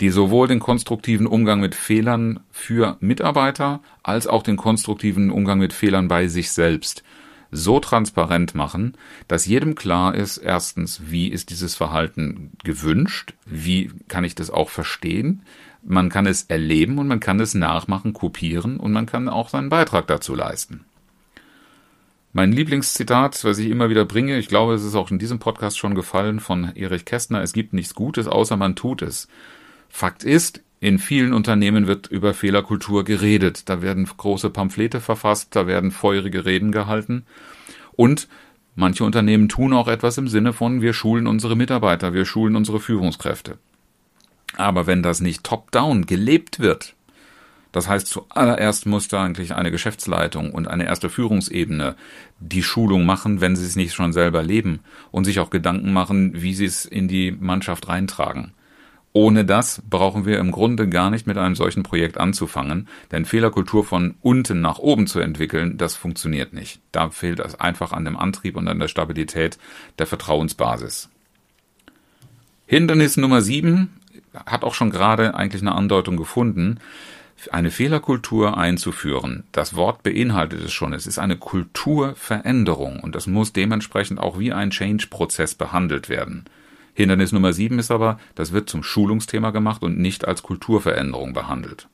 Die 0.00 0.10
sowohl 0.10 0.46
den 0.46 0.60
konstruktiven 0.60 1.26
Umgang 1.26 1.60
mit 1.60 1.74
Fehlern 1.74 2.40
für 2.52 2.96
Mitarbeiter 3.00 3.80
als 4.04 4.28
auch 4.28 4.44
den 4.44 4.56
konstruktiven 4.56 5.30
Umgang 5.30 5.58
mit 5.58 5.72
Fehlern 5.72 6.06
bei 6.06 6.28
sich 6.28 6.52
selbst 6.52 7.02
so 7.50 7.80
transparent 7.80 8.54
machen, 8.54 8.94
dass 9.28 9.46
jedem 9.46 9.74
klar 9.74 10.14
ist, 10.14 10.38
erstens, 10.38 11.02
wie 11.06 11.28
ist 11.28 11.50
dieses 11.50 11.74
Verhalten 11.74 12.52
gewünscht, 12.64 13.34
wie 13.46 13.90
kann 14.08 14.24
ich 14.24 14.34
das 14.34 14.50
auch 14.50 14.70
verstehen, 14.70 15.42
man 15.82 16.08
kann 16.10 16.26
es 16.26 16.44
erleben 16.44 16.98
und 16.98 17.08
man 17.08 17.20
kann 17.20 17.40
es 17.40 17.54
nachmachen, 17.54 18.12
kopieren 18.12 18.78
und 18.78 18.92
man 18.92 19.06
kann 19.06 19.28
auch 19.28 19.48
seinen 19.48 19.70
Beitrag 19.70 20.06
dazu 20.06 20.34
leisten. 20.34 20.84
Mein 22.32 22.52
Lieblingszitat, 22.52 23.44
was 23.44 23.58
ich 23.58 23.70
immer 23.70 23.90
wieder 23.90 24.04
bringe, 24.04 24.38
ich 24.38 24.46
glaube, 24.46 24.74
es 24.74 24.84
ist 24.84 24.94
auch 24.94 25.10
in 25.10 25.18
diesem 25.18 25.40
Podcast 25.40 25.78
schon 25.78 25.96
gefallen 25.96 26.38
von 26.38 26.76
Erich 26.76 27.04
Kästner, 27.04 27.42
es 27.42 27.52
gibt 27.52 27.72
nichts 27.72 27.94
Gutes, 27.94 28.28
außer 28.28 28.56
man 28.56 28.76
tut 28.76 29.02
es. 29.02 29.26
Fakt 29.88 30.22
ist, 30.22 30.62
in 30.80 30.98
vielen 30.98 31.34
Unternehmen 31.34 31.86
wird 31.86 32.06
über 32.06 32.32
Fehlerkultur 32.32 33.04
geredet. 33.04 33.68
Da 33.68 33.82
werden 33.82 34.06
große 34.06 34.48
Pamphlete 34.48 35.00
verfasst, 35.00 35.54
da 35.54 35.66
werden 35.66 35.90
feurige 35.90 36.46
Reden 36.46 36.72
gehalten. 36.72 37.24
Und 37.92 38.28
manche 38.74 39.04
Unternehmen 39.04 39.50
tun 39.50 39.74
auch 39.74 39.88
etwas 39.88 40.16
im 40.16 40.26
Sinne 40.26 40.54
von, 40.54 40.80
wir 40.80 40.94
schulen 40.94 41.26
unsere 41.26 41.54
Mitarbeiter, 41.54 42.14
wir 42.14 42.24
schulen 42.24 42.56
unsere 42.56 42.80
Führungskräfte. 42.80 43.58
Aber 44.56 44.86
wenn 44.86 45.02
das 45.02 45.20
nicht 45.20 45.44
top-down 45.44 46.06
gelebt 46.06 46.60
wird, 46.60 46.94
das 47.72 47.86
heißt, 47.86 48.08
zuallererst 48.08 48.86
muss 48.86 49.06
da 49.06 49.22
eigentlich 49.22 49.54
eine 49.54 49.70
Geschäftsleitung 49.70 50.50
und 50.50 50.66
eine 50.66 50.86
erste 50.86 51.08
Führungsebene 51.08 51.94
die 52.40 52.62
Schulung 52.62 53.04
machen, 53.04 53.40
wenn 53.40 53.54
sie 53.54 53.66
es 53.66 53.76
nicht 53.76 53.94
schon 53.94 54.12
selber 54.12 54.42
leben 54.42 54.80
und 55.12 55.24
sich 55.24 55.38
auch 55.38 55.50
Gedanken 55.50 55.92
machen, 55.92 56.42
wie 56.42 56.54
sie 56.54 56.64
es 56.64 56.84
in 56.84 57.06
die 57.06 57.30
Mannschaft 57.30 57.88
reintragen. 57.88 58.54
Ohne 59.12 59.44
das 59.44 59.82
brauchen 59.90 60.24
wir 60.24 60.38
im 60.38 60.52
Grunde 60.52 60.88
gar 60.88 61.10
nicht 61.10 61.26
mit 61.26 61.36
einem 61.36 61.56
solchen 61.56 61.82
Projekt 61.82 62.16
anzufangen, 62.18 62.86
denn 63.10 63.24
Fehlerkultur 63.24 63.84
von 63.84 64.14
unten 64.20 64.60
nach 64.60 64.78
oben 64.78 65.08
zu 65.08 65.18
entwickeln, 65.18 65.76
das 65.78 65.96
funktioniert 65.96 66.52
nicht. 66.52 66.80
Da 66.92 67.10
fehlt 67.10 67.40
es 67.40 67.58
einfach 67.58 67.92
an 67.92 68.04
dem 68.04 68.16
Antrieb 68.16 68.56
und 68.56 68.68
an 68.68 68.78
der 68.78 68.86
Stabilität 68.86 69.58
der 69.98 70.06
Vertrauensbasis. 70.06 71.08
Hindernis 72.66 73.16
Nummer 73.16 73.42
sieben 73.42 74.00
hat 74.46 74.62
auch 74.62 74.74
schon 74.74 74.90
gerade 74.90 75.34
eigentlich 75.34 75.62
eine 75.62 75.74
Andeutung 75.74 76.16
gefunden, 76.16 76.78
eine 77.50 77.72
Fehlerkultur 77.72 78.58
einzuführen. 78.58 79.42
Das 79.50 79.74
Wort 79.74 80.04
beinhaltet 80.04 80.62
es 80.62 80.72
schon. 80.72 80.92
Es 80.92 81.08
ist 81.08 81.18
eine 81.18 81.36
Kulturveränderung 81.36 83.00
und 83.00 83.16
das 83.16 83.26
muss 83.26 83.52
dementsprechend 83.52 84.20
auch 84.20 84.38
wie 84.38 84.52
ein 84.52 84.70
Change-Prozess 84.70 85.56
behandelt 85.56 86.08
werden. 86.08 86.44
Hindernis 87.00 87.32
Nummer 87.32 87.52
sieben 87.52 87.78
ist 87.78 87.90
aber, 87.90 88.18
das 88.34 88.52
wird 88.52 88.68
zum 88.68 88.82
Schulungsthema 88.82 89.50
gemacht 89.50 89.82
und 89.82 89.98
nicht 89.98 90.26
als 90.26 90.42
Kulturveränderung 90.42 91.32
behandelt. 91.32 91.88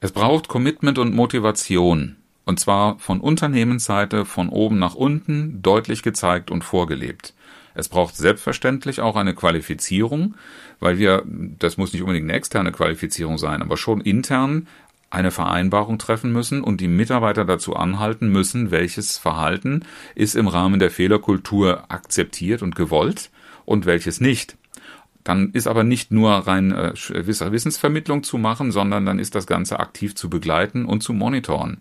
Es 0.00 0.12
braucht 0.12 0.48
Commitment 0.48 0.98
und 0.98 1.14
Motivation, 1.14 2.16
und 2.44 2.60
zwar 2.60 2.98
von 2.98 3.20
Unternehmensseite 3.20 4.24
von 4.24 4.48
oben 4.48 4.78
nach 4.78 4.94
unten 4.94 5.62
deutlich 5.62 6.02
gezeigt 6.02 6.50
und 6.50 6.62
vorgelebt. 6.62 7.34
Es 7.74 7.88
braucht 7.88 8.16
selbstverständlich 8.16 9.00
auch 9.00 9.16
eine 9.16 9.34
Qualifizierung, 9.34 10.34
weil 10.78 10.98
wir, 10.98 11.22
das 11.26 11.76
muss 11.76 11.92
nicht 11.92 12.02
unbedingt 12.02 12.28
eine 12.28 12.36
externe 12.38 12.70
Qualifizierung 12.70 13.38
sein, 13.38 13.62
aber 13.62 13.76
schon 13.76 14.00
intern 14.00 14.68
eine 15.10 15.30
Vereinbarung 15.30 15.98
treffen 15.98 16.32
müssen 16.32 16.62
und 16.62 16.80
die 16.80 16.88
Mitarbeiter 16.88 17.44
dazu 17.44 17.76
anhalten 17.76 18.28
müssen, 18.28 18.70
welches 18.70 19.16
Verhalten 19.16 19.84
ist 20.14 20.34
im 20.34 20.48
Rahmen 20.48 20.80
der 20.80 20.90
Fehlerkultur 20.90 21.84
akzeptiert 21.88 22.62
und 22.62 22.74
gewollt 22.74 23.30
und 23.64 23.86
welches 23.86 24.20
nicht. 24.20 24.56
Dann 25.22 25.52
ist 25.52 25.66
aber 25.66 25.84
nicht 25.84 26.10
nur 26.10 26.32
rein 26.32 26.72
äh, 26.72 26.92
Wissensvermittlung 26.94 28.22
zu 28.24 28.36
machen, 28.36 28.72
sondern 28.72 29.06
dann 29.06 29.18
ist 29.18 29.34
das 29.34 29.46
Ganze 29.46 29.80
aktiv 29.80 30.14
zu 30.14 30.28
begleiten 30.28 30.84
und 30.84 31.02
zu 31.02 31.12
monitoren. 31.12 31.80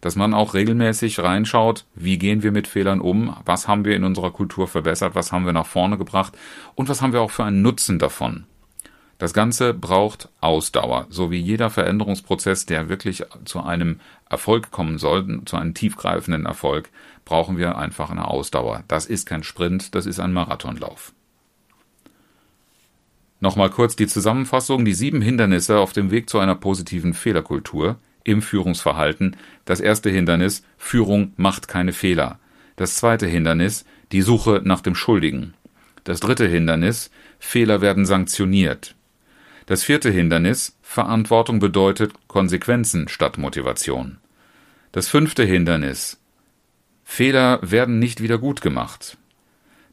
dass 0.00 0.16
man 0.16 0.32
auch 0.32 0.54
regelmäßig 0.54 1.18
reinschaut, 1.18 1.84
wie 1.94 2.18
gehen 2.18 2.42
wir 2.42 2.52
mit 2.52 2.66
Fehlern 2.66 3.00
um, 3.00 3.36
was 3.44 3.68
haben 3.68 3.84
wir 3.84 3.94
in 3.94 4.04
unserer 4.04 4.30
Kultur 4.30 4.66
verbessert, 4.66 5.14
was 5.14 5.30
haben 5.30 5.44
wir 5.44 5.52
nach 5.52 5.66
vorne 5.66 5.98
gebracht 5.98 6.36
und 6.74 6.88
was 6.88 7.02
haben 7.02 7.12
wir 7.12 7.20
auch 7.20 7.30
für 7.30 7.44
einen 7.44 7.60
Nutzen 7.62 7.98
davon. 7.98 8.46
Das 9.20 9.34
Ganze 9.34 9.74
braucht 9.74 10.30
Ausdauer, 10.40 11.06
so 11.10 11.30
wie 11.30 11.36
jeder 11.36 11.68
Veränderungsprozess, 11.68 12.64
der 12.64 12.88
wirklich 12.88 13.22
zu 13.44 13.60
einem 13.60 14.00
Erfolg 14.30 14.70
kommen 14.70 14.96
soll, 14.96 15.42
zu 15.44 15.58
einem 15.58 15.74
tiefgreifenden 15.74 16.46
Erfolg, 16.46 16.88
brauchen 17.26 17.58
wir 17.58 17.76
einfach 17.76 18.08
eine 18.08 18.26
Ausdauer. 18.26 18.82
Das 18.88 19.04
ist 19.04 19.26
kein 19.26 19.42
Sprint, 19.42 19.94
das 19.94 20.06
ist 20.06 20.20
ein 20.20 20.32
Marathonlauf. 20.32 21.12
Nochmal 23.40 23.68
kurz 23.68 23.94
die 23.94 24.06
Zusammenfassung. 24.06 24.86
Die 24.86 24.94
sieben 24.94 25.20
Hindernisse 25.20 25.80
auf 25.80 25.92
dem 25.92 26.10
Weg 26.10 26.30
zu 26.30 26.38
einer 26.38 26.54
positiven 26.54 27.12
Fehlerkultur 27.12 27.96
im 28.24 28.40
Führungsverhalten. 28.40 29.36
Das 29.66 29.80
erste 29.80 30.08
Hindernis, 30.08 30.64
Führung 30.78 31.34
macht 31.36 31.68
keine 31.68 31.92
Fehler. 31.92 32.38
Das 32.76 32.96
zweite 32.96 33.26
Hindernis, 33.26 33.84
die 34.12 34.22
Suche 34.22 34.62
nach 34.64 34.80
dem 34.80 34.94
Schuldigen. 34.94 35.52
Das 36.04 36.20
dritte 36.20 36.48
Hindernis, 36.48 37.10
Fehler 37.38 37.82
werden 37.82 38.06
sanktioniert. 38.06 38.94
Das 39.70 39.84
vierte 39.84 40.10
Hindernis, 40.10 40.76
Verantwortung 40.82 41.60
bedeutet 41.60 42.12
Konsequenzen 42.26 43.06
statt 43.06 43.38
Motivation. 43.38 44.18
Das 44.90 45.06
fünfte 45.06 45.44
Hindernis, 45.44 46.18
Fehler 47.04 47.60
werden 47.62 48.00
nicht 48.00 48.20
wieder 48.20 48.38
gut 48.38 48.62
gemacht. 48.62 49.16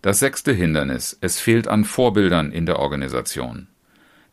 Das 0.01 0.17
sechste 0.17 0.51
Hindernis, 0.51 1.15
es 1.21 1.39
fehlt 1.39 1.67
an 1.67 1.85
Vorbildern 1.85 2.51
in 2.51 2.65
der 2.65 2.79
Organisation. 2.79 3.67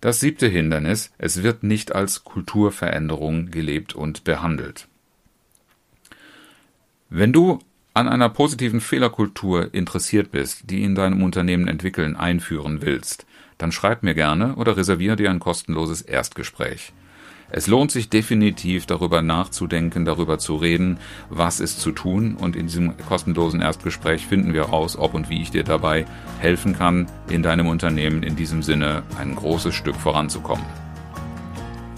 Das 0.01 0.19
siebte 0.19 0.49
Hindernis, 0.49 1.13
es 1.19 1.43
wird 1.43 1.63
nicht 1.63 1.95
als 1.95 2.25
Kulturveränderung 2.25 3.51
gelebt 3.51 3.95
und 3.95 4.25
behandelt. 4.25 4.89
Wenn 7.11 7.35
du 7.35 7.59
an 7.93 8.09
einer 8.09 8.31
positiven 8.31 8.81
Fehlerkultur 8.81 9.75
interessiert 9.75 10.31
bist, 10.31 10.71
die 10.71 10.83
in 10.83 10.95
deinem 10.95 11.23
Unternehmen 11.23 11.69
entwickeln, 11.69 12.17
einführen 12.17 12.81
willst, 12.81 13.27
dann 13.59 13.73
schreib 13.73 14.03
mir 14.03 14.15
gerne 14.15 14.57
oder 14.57 14.77
reserviere 14.77 15.17
dir 15.17 15.31
ein 15.31 15.41
kostenloses 15.41 16.03
Erstgespräch. 16.03 16.93
Es 17.51 17.67
lohnt 17.67 17.93
sich 17.93 18.09
definitiv 18.09 18.87
darüber 18.87 19.23
nachzudenken, 19.23 20.05
darüber 20.05 20.39
zu 20.39 20.57
reden, 20.57 20.99
was 21.29 21.61
ist 21.61 21.81
zu 21.81 21.93
tun 21.93 22.37
und 22.37 22.57
in 22.57 22.67
diesem 22.67 22.97
kostenlosen 23.07 23.61
Erstgespräch 23.61 24.27
finden 24.27 24.55
wir 24.55 24.63
raus, 24.63 24.97
ob 24.97 25.15
und 25.15 25.29
wie 25.29 25.43
ich 25.43 25.51
dir 25.51 25.63
dabei 25.63 26.07
helfen 26.41 26.77
kann, 26.77 27.07
in 27.29 27.43
deinem 27.43 27.69
Unternehmen 27.69 28.23
in 28.23 28.35
diesem 28.35 28.63
Sinne 28.63 29.03
ein 29.19 29.37
großes 29.37 29.75
Stück 29.75 29.97
voranzukommen. 29.97 30.65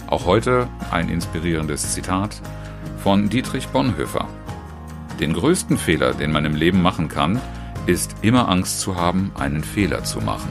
Auch 0.09 0.27
heute 0.27 0.69
ein 0.91 1.09
inspirierendes 1.09 1.95
Zitat 1.95 2.41
von 2.99 3.29
Dietrich 3.29 3.69
Bonhoeffer. 3.69 4.29
Den 5.21 5.33
größten 5.33 5.79
Fehler, 5.79 6.13
den 6.13 6.33
man 6.33 6.45
im 6.45 6.55
Leben 6.55 6.83
machen 6.83 7.09
kann, 7.09 7.41
ist 7.87 8.17
immer 8.21 8.49
Angst 8.49 8.81
zu 8.81 8.97
haben, 8.97 9.33
einen 9.37 9.65
Fehler 9.65 10.05
zu 10.05 10.21
machen. 10.21 10.51